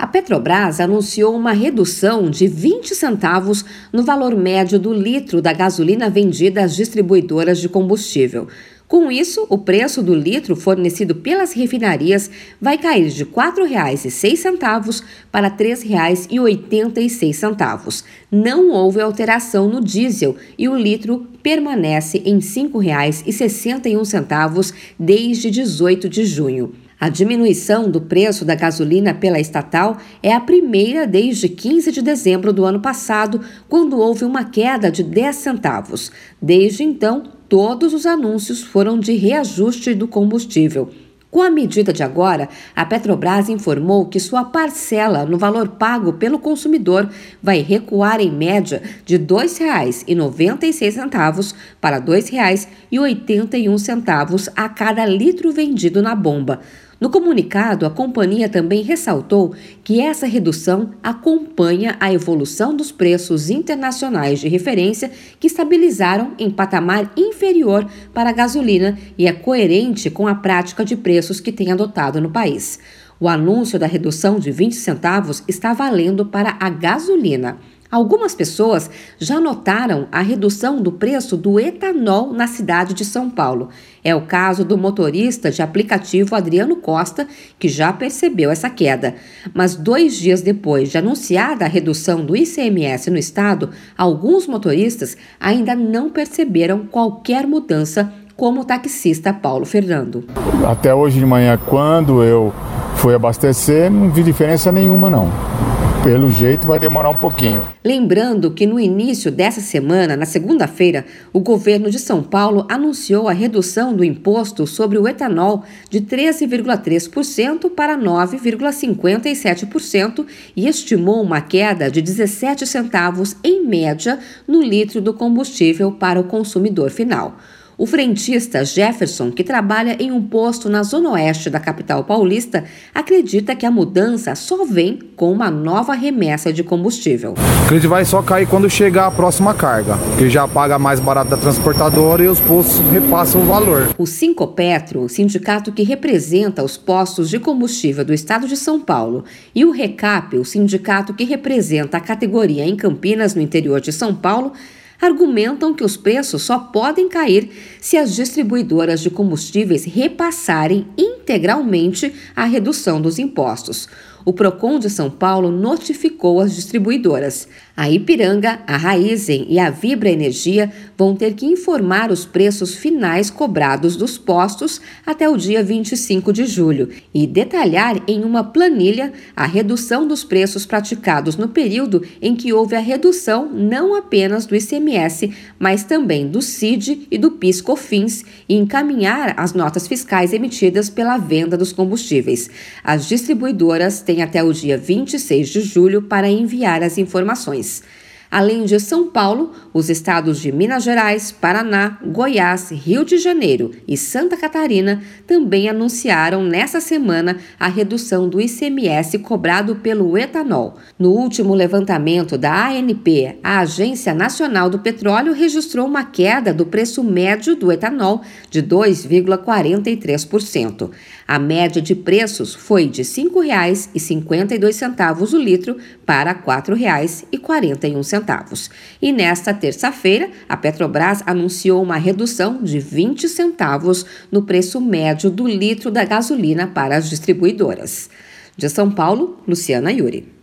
[0.00, 3.62] A Petrobras anunciou uma redução de 20 centavos
[3.92, 8.48] no valor médio do litro da gasolina vendida às distribuidoras de combustível.
[8.88, 15.48] Com isso, o preço do litro fornecido pelas refinarias vai cair de R$ 4,06 para
[15.48, 18.02] R$ 3,86.
[18.32, 26.24] Não houve alteração no diesel e o litro permanece em R$ 5,61 desde 18 de
[26.24, 26.72] junho.
[27.00, 32.52] A diminuição do preço da gasolina pela estatal é a primeira desde 15 de dezembro
[32.52, 36.12] do ano passado, quando houve uma queda de 10 centavos.
[36.42, 40.90] Desde então, todos os anúncios foram de reajuste do combustível.
[41.30, 46.38] Com a medida de agora, a Petrobras informou que sua parcela no valor pago pelo
[46.38, 47.08] consumidor
[47.42, 56.14] vai recuar em média de R$ 2,96 para R$ 2,81 a cada litro vendido na
[56.16, 56.60] bomba.
[57.00, 64.38] No comunicado, a companhia também ressaltou que essa redução acompanha a evolução dos preços internacionais
[64.38, 70.34] de referência que estabilizaram em patamar inferior para a gasolina e é coerente com a
[70.34, 72.78] prática de preços que tem adotado no país.
[73.18, 77.56] O anúncio da redução de 20 centavos está valendo para a gasolina.
[77.90, 78.88] Algumas pessoas
[79.18, 83.68] já notaram a redução do preço do etanol na cidade de São Paulo.
[84.04, 87.26] É o caso do motorista de aplicativo Adriano Costa,
[87.58, 89.16] que já percebeu essa queda.
[89.52, 95.74] Mas dois dias depois de anunciada a redução do ICMS no estado, alguns motoristas ainda
[95.74, 100.24] não perceberam qualquer mudança, como o taxista Paulo Fernando.
[100.66, 102.54] Até hoje de manhã, quando eu
[102.94, 105.69] fui abastecer, não vi diferença nenhuma, não
[106.02, 107.62] pelo jeito vai demorar um pouquinho.
[107.84, 113.32] Lembrando que no início dessa semana, na segunda-feira, o governo de São Paulo anunciou a
[113.32, 120.24] redução do imposto sobre o etanol de 13,3% para 9,57%
[120.56, 126.24] e estimou uma queda de 17 centavos em média no litro do combustível para o
[126.24, 127.36] consumidor final.
[127.80, 132.62] O frentista Jefferson, que trabalha em um posto na zona oeste da capital paulista,
[132.94, 137.32] acredita que a mudança só vem com uma nova remessa de combustível.
[137.32, 141.30] O crédito vai só cair quando chegar a próxima carga, que já paga mais barato
[141.30, 143.94] da transportadora e os postos repassam o valor.
[143.96, 149.24] O Sincopetro, sindicato que representa os postos de combustível do estado de São Paulo,
[149.54, 154.14] e o Recap, o sindicato que representa a categoria em Campinas, no interior de São
[154.14, 154.52] Paulo,
[155.00, 157.50] argumentam que os preços só podem cair
[157.80, 163.88] se as distribuidoras de combustíveis repassarem integralmente a redução dos impostos
[164.24, 167.48] o Procon de São Paulo notificou as distribuidoras.
[167.76, 173.30] A Ipiranga, a Raizen e a Vibra Energia vão ter que informar os preços finais
[173.30, 179.46] cobrados dos postos até o dia 25 de julho e detalhar em uma planilha a
[179.46, 185.32] redução dos preços praticados no período em que houve a redução não apenas do ICMS,
[185.58, 191.56] mas também do CID e do PIS/COFINS e encaminhar as notas fiscais emitidas pela venda
[191.56, 192.50] dos combustíveis.
[192.84, 197.84] As distribuidoras têm até o dia 26 de julho para enviar as informações.
[198.30, 203.96] Além de São Paulo, os estados de Minas Gerais, Paraná, Goiás, Rio de Janeiro e
[203.96, 210.76] Santa Catarina também anunciaram nessa semana a redução do ICMS cobrado pelo etanol.
[210.96, 217.02] No último levantamento da ANP, a Agência Nacional do Petróleo registrou uma queda do preço
[217.02, 220.90] médio do etanol de 2,43%.
[221.26, 225.76] A média de preços foi de R$ 5,52 o litro
[226.06, 228.70] para R$ 4,41 centavos.
[229.00, 235.48] E nesta terça-feira, a Petrobras anunciou uma redução de 20 centavos no preço médio do
[235.48, 238.10] litro da gasolina para as distribuidoras.
[238.56, 240.39] De São Paulo, Luciana Yuri.